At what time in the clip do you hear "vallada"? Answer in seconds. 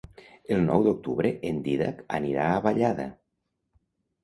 2.67-3.09